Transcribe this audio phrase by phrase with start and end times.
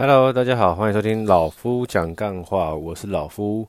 [0.00, 3.66] Hello，大家好，欢迎收听老夫讲干话，我是老夫。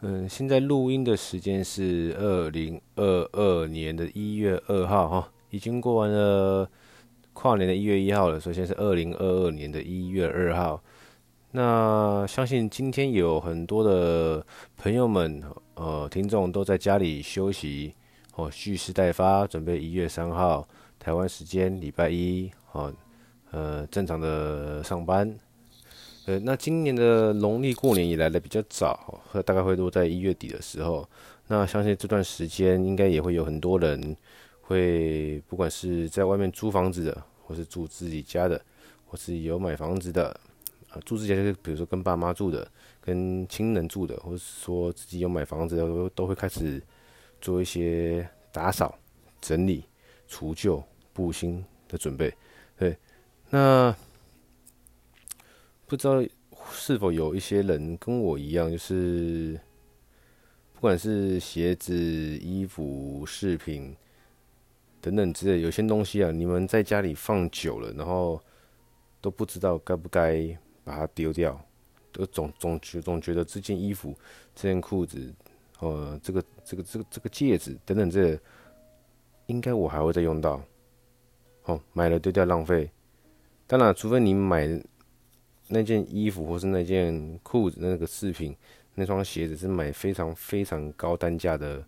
[0.00, 6.68] 嗯，现在录音的时间是二零二二年的一月二号哈，已经过完了
[7.32, 10.82] 跨年的一月一号了，所以现在是二零二二年的一月二号。
[11.52, 14.44] 那相信今天有很多的
[14.76, 15.40] 朋友们，
[15.76, 17.94] 呃，听众都在家里休息
[18.34, 20.66] 哦，蓄势待发，准备一月三号
[20.98, 22.92] 台湾时间礼拜一哦，
[23.52, 25.38] 呃，正常的上班。
[26.28, 31.08] 呃，那今年的农历过年也来的比较早，大概会落在一月底的时候。
[31.46, 34.14] 那相信这段时间应该也会有很多人
[34.60, 38.60] 会，不管是在外面租房子的，或是住自己家的，
[39.06, 40.28] 或是有买房子的，
[40.90, 46.78] 啊，住自己家就是比如说跟爸妈住的，跟亲人住的，或是说自己有买房子的，都都会开始
[47.40, 48.94] 做一些打扫、
[49.40, 49.82] 整理、
[50.26, 52.30] 除旧、布新的准备。
[52.78, 52.94] 对，
[53.48, 53.96] 那。
[55.88, 56.22] 不知道
[56.70, 59.58] 是否有一些人跟我一样，就是
[60.74, 63.96] 不管是鞋子、衣服、饰品
[65.00, 68.38] 等等之类，有些东西啊，你们在家里放久了，然后
[69.22, 70.46] 都不知道该不该
[70.84, 71.58] 把它丢掉，
[72.12, 74.14] 都总总觉总觉得这件衣服、
[74.54, 75.32] 这件裤子，
[75.80, 78.38] 呃，这个这个这个这个戒指等等这，
[79.46, 80.62] 应该我还会再用到，
[81.64, 82.90] 哦，买了丢掉浪费。
[83.66, 84.68] 当然，除非你买。
[85.68, 88.56] 那件衣服或是那件裤子、那个饰品、
[88.94, 91.84] 那双鞋子是买非常非常高单价的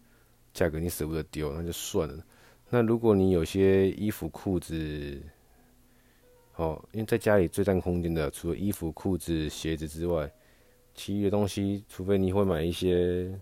[0.52, 2.22] 价格，你舍不得丢，那就算了。
[2.68, 5.20] 那如果你有些衣服、裤子，
[6.56, 10.30] 哦，因为在家里最占空间的，除了衣服、裤子、鞋子之外，
[10.94, 13.32] 其余的东西，除非你会买一些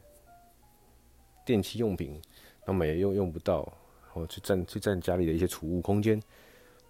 [1.45, 2.21] 电器用品，
[2.65, 3.71] 那买也用用不到，
[4.15, 6.23] 哦，去占去占家里的一些储物空间。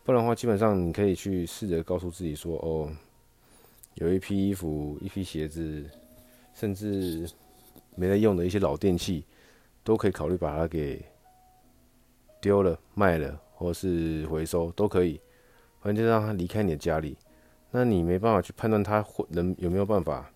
[0.05, 2.93] 不然的话，基本上你可以去试着告诉自己说，哦。
[4.01, 5.85] 有一批衣服、一批鞋子，
[6.55, 7.29] 甚至
[7.97, 9.25] 没在用的一些老电器，
[9.83, 11.05] 都可以考虑把它给
[12.41, 15.21] 丢了、卖了，或是回收都可以。
[15.81, 17.17] 反正就让它离开你的家里。
[17.73, 20.31] 那你没办法去判断它能有没有办法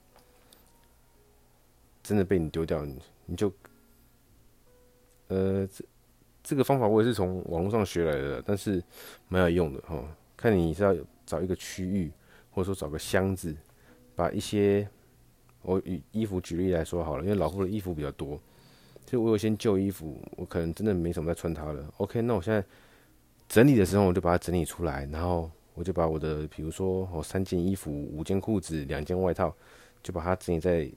[2.03, 2.84] 真的被你丢掉，
[3.27, 3.53] 你就
[5.28, 5.84] 呃，这
[6.43, 8.83] 这个方法我也是从网络上学来的，但是
[9.28, 10.05] 蛮有用的哈。
[10.37, 12.11] 看你是要找一个区域。
[12.53, 13.57] 或者说找个箱子，
[14.15, 14.87] 把一些
[15.63, 18.39] 我以衣服举例来说好了，因为老夫的衣服比较多，
[19.07, 21.91] 所以我有些旧衣服，我可能真的没什么在穿它了。
[21.97, 22.63] OK，那我现在
[23.49, 29.55] 整理的时候，我就把它整理出来，然后我就把我的，比如说我三件衣服、五件裤子、两件外套，
[30.03, 30.91] 就把它整理在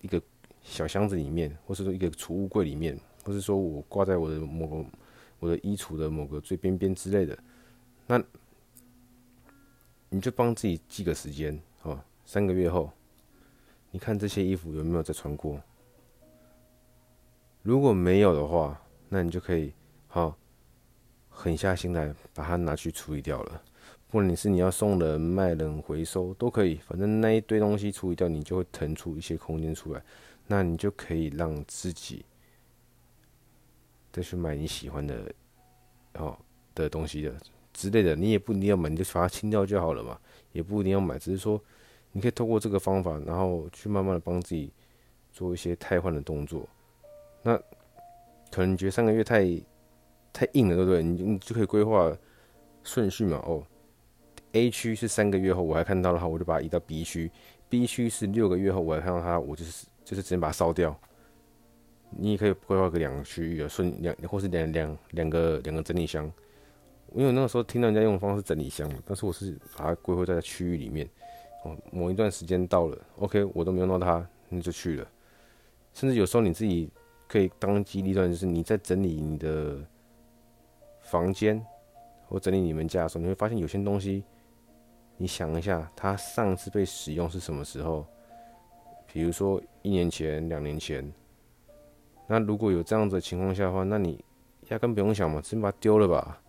[0.00, 0.20] 一个
[0.62, 4.88] 小箱子里面，或是说一个储物柜里面，或是说我挂在我的某个
[5.40, 7.38] 我的衣橱的某个最边边之类的，
[8.06, 8.22] 那。
[10.08, 12.90] 你就帮自己记个时间哦，三个月后，
[13.90, 15.60] 你看这些衣服有没有再穿过？
[17.62, 19.72] 如果没有的话，那你就可以
[20.06, 20.36] 好
[21.28, 23.62] 狠下心来把它拿去处理掉了。
[24.08, 30.02] 不管你是你要送人、卖人、回收都可以，反正那一堆东西处理掉，你就会腾出一些空间出来，
[30.46, 32.24] 那你就可以让自己
[34.12, 35.34] 再去买你喜欢的
[36.14, 36.38] 哦
[36.72, 37.36] 的东西了。
[37.76, 40.18] 之类的，你也不一定要买，你就把它清掉就好了嘛，
[40.52, 41.60] 也不一定要买，只是说
[42.12, 44.72] 你可以透过这个方法，然后去慢慢的帮自己
[45.30, 46.66] 做一些汰换的动作。
[47.42, 47.54] 那
[48.50, 49.44] 可能你觉得三个月太
[50.32, 51.02] 太硬了，对不对？
[51.02, 52.10] 你你就可以规划
[52.82, 53.36] 顺序嘛。
[53.44, 53.62] 哦
[54.52, 57.30] ，A 区是三个月后我还看到的话，我就把它移到 B 区
[57.68, 60.98] ；B 区是六个月后我还看到它，我就是就是直接把它烧掉。
[62.10, 66.32] 你也可以规划个两个区域啊，顺两或是两两两个两个整理箱。
[67.16, 71.08] 因为那个时候听到人家用的方式整理箱嘛，但是我是把它归回在区域里面。
[71.64, 75.08] 哦，某一段时间到了，OK，我都没用到它，那就去了。
[75.94, 76.90] 甚至有时候你自己
[77.26, 79.78] 可以当机立断，就是你在整理你的
[81.00, 81.64] 房间
[82.28, 84.22] 或整理你们家的时候，你会发现有些东西，
[85.16, 88.06] 你想一下，它上次被使用是什么时候？
[89.06, 91.10] 比如说一年前、两年前。
[92.26, 94.22] 那如果有这样子的情况下的话，那你
[94.68, 96.42] 压根不用想嘛，直接把它丢了吧。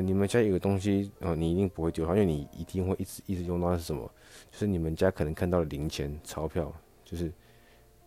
[0.00, 3.76] 你们家有个东西哦，你一定不会丢它，因为你一定会一直一直用到。
[3.76, 4.10] 是什么？
[4.50, 6.72] 就是你们家可能看到的零钱、钞票，
[7.04, 7.30] 就是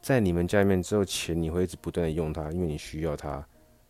[0.02, 3.46] 在你们家里面只有钱，你会一直不断的用它，因为你需要它，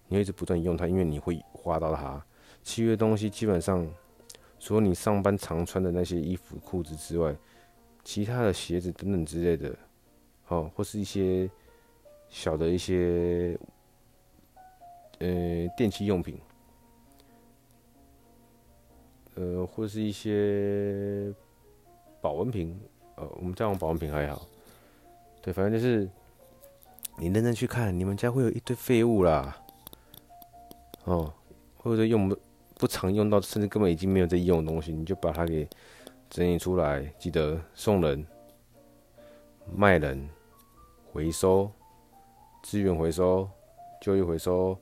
[0.08, 2.22] 你会一直不断用它，因为你会花到它。
[2.64, 3.88] 其余的东西基本上，
[4.60, 7.34] 除了你上班常穿的那些衣服、裤子之外，
[8.04, 9.74] 其他的鞋子等等之类的，
[10.50, 11.50] 哦，或是一些
[12.28, 13.58] 小的一些
[15.20, 15.28] 呃
[15.78, 16.38] 电器用品。
[19.36, 21.34] 呃，或是一些
[22.22, 22.80] 保温瓶，
[23.16, 24.48] 呃，我们家用保温瓶还好。
[25.42, 26.10] 对，反正就是
[27.18, 29.58] 你认真去看，你们家会有一堆废物啦，
[31.04, 31.34] 哦，
[31.78, 32.38] 或者用不
[32.80, 35.68] 不常用到，甚至根本已经没有在用的东西，你就把它给
[36.30, 38.26] 整理出来，记得送人、
[39.76, 40.30] 卖人、
[41.12, 41.70] 回收、
[42.64, 43.48] 资源回收、
[44.02, 44.78] 旧衣回收，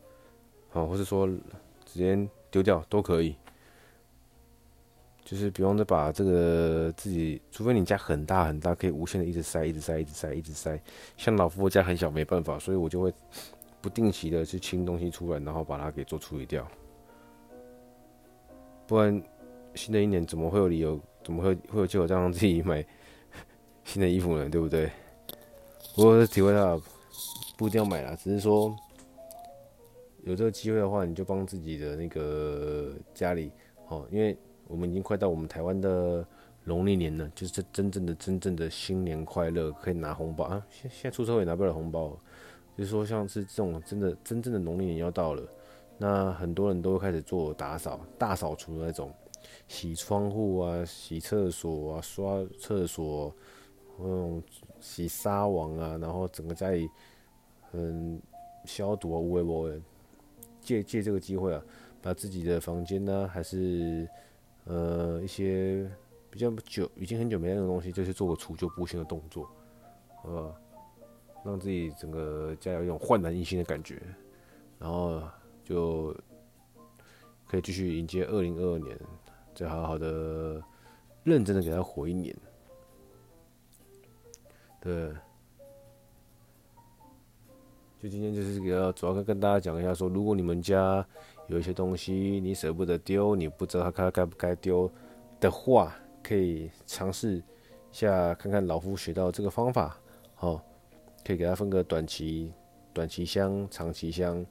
[0.70, 1.28] 好，或是说
[1.86, 2.18] 直接
[2.50, 3.36] 丢掉都可以。
[5.26, 10.78] 就是不用再把这个自己，除非你家很大很大，可以无限的一直塞，一直塞，一直塞，一直塞。
[11.16, 13.14] 像老夫家很小，没办法，所以我就会
[13.80, 16.68] 不定期的去清东西出来，然后把它给做处理掉。
[18.86, 19.24] 不然
[19.76, 22.86] 新的一年怎么会有理由，怎么会会有借口这样自己买
[23.86, 24.50] 新的衣服呢？
[24.50, 24.92] 对不对？
[25.96, 26.78] 不过体会到
[27.58, 28.76] 不一定要买啦，只是说
[30.26, 33.50] 有这个机会的话，你就帮自己的那个家里
[33.88, 34.38] 哦，因为。
[34.74, 36.26] 我们已经快到我们台湾的
[36.64, 40.66] 农历年了，就是真正的、真正的新年快乐，可以拿红包啊！
[40.68, 42.18] 现现在出车也拿不了红包，
[42.76, 45.44] 就是说像是这种真的、真正的农历年要到了，
[46.00, 49.14] 那很多人都会开始做打扫、大扫除的那种，
[49.68, 53.32] 洗窗户啊、洗厕所啊、刷厕所，
[54.00, 54.42] 嗯，
[54.80, 56.90] 洗纱网啊，然后整个家里
[57.74, 58.20] 嗯
[58.66, 59.80] 消毒啊、无微不微，
[60.62, 61.64] 借借这个机会啊，
[62.02, 64.08] 把自己的房间呢、还是
[64.66, 65.92] 呃，一些
[66.30, 69.50] 比较久，已经很久没用的东西，就是做个除旧布新的动作，
[70.24, 70.56] 呃，
[71.44, 74.02] 让自己整个家有一种焕然一新的感觉，
[74.80, 75.22] 然后
[75.66, 76.16] 就
[77.46, 78.98] 可以继续迎接二零二二年，
[79.54, 80.64] 再好好的
[81.26, 82.34] 认真的给他活一年。
[84.80, 85.12] 对，
[88.00, 91.06] 就今天就是给要主要跟跟大家讲一下，说如果你们家。
[91.48, 94.90] 有一些东西你舍不得丢，你不知道它该不该丢
[95.40, 95.94] 的话，
[96.24, 97.44] 可以尝试
[97.92, 100.00] 下看看老夫学到这个方法，
[100.40, 100.62] 哦，
[101.26, 102.52] 可以给它分个短期、
[102.94, 104.46] 短期箱、长期箱，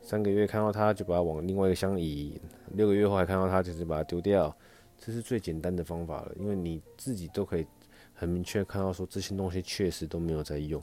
[0.00, 2.40] 三个月看到它就把它往另外一个箱移，
[2.72, 4.54] 六个月后还看到它就是把它丢掉，
[4.98, 7.66] 这是最简单的方法了，因为你自己都可以
[8.14, 10.82] 很明确看到说这些东西确实都没有在用，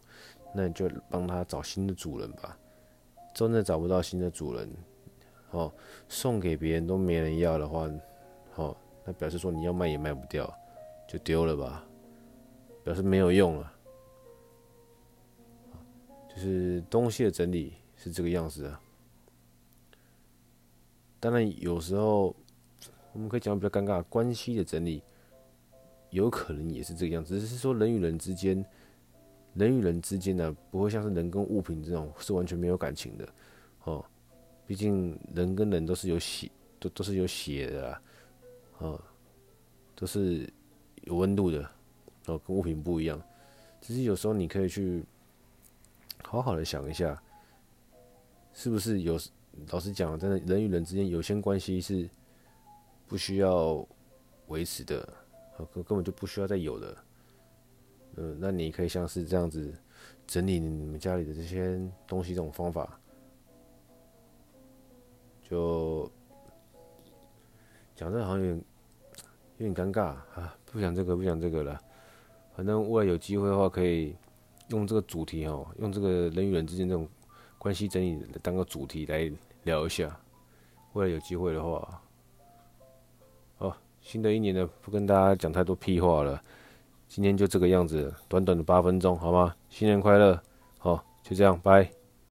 [0.54, 2.56] 那你就帮它找新的主人吧，
[3.34, 4.70] 真的找不到新的主人。
[5.56, 5.74] 哦，
[6.10, 7.90] 送给别人都没人要的话，
[8.56, 8.76] 哦，
[9.06, 10.54] 那表示说你要卖也卖不掉，
[11.08, 11.86] 就丢了吧，
[12.84, 13.72] 表示没有用了。
[16.28, 18.80] 就是东西的整理是这个样子的。
[21.22, 22.36] 当然，有时候
[23.14, 25.02] 我们可以讲比较尴尬，关系的整理
[26.10, 28.64] 有可能也是这个样子，只是说人与人之间，
[29.54, 33.30] 人与人之间呢，不会像是人跟物品这种是完全没有感情的，
[33.86, 34.06] 哦。
[34.68, 38.02] 毕竟人跟人都是有血，都都是有血的啊，
[38.80, 39.02] 哦，
[39.96, 40.52] 都是
[41.04, 41.70] 有温度的，
[42.26, 43.22] 哦，跟物品不一样。
[43.82, 45.04] 只是有时候你可以去
[46.24, 47.22] 好好的想一下，
[48.54, 49.20] 是不是有？
[49.70, 52.10] 老实讲，真的人与人之间有些关系是
[53.08, 53.88] 不需要
[54.48, 55.08] 维持的，
[55.74, 56.98] 根根本就不需要再有的。
[58.18, 59.74] 嗯，那你可以像是这样子
[60.28, 63.00] 整理你们家里的这些东西，这种方法。
[65.50, 66.10] 就
[67.96, 68.64] 讲这好像有点
[69.58, 70.02] 有点尴尬
[70.34, 71.80] 啊，不讲这个不讲这个了。
[72.56, 74.16] 反正未来有机会的话，可以
[74.70, 77.08] 用这个主题哦，用这个人与人之间这种
[77.58, 79.32] 关系整理当个主题来
[79.64, 80.18] 聊一下。
[80.94, 82.02] 未来有机会的话，
[83.58, 86.42] 好，新的一年呢，不跟大家讲太多屁话了。
[87.08, 89.56] 今天就这个样子，短短的八分钟，好吗？
[89.70, 90.42] 新年快乐，
[90.80, 92.05] 好，就这样，拜。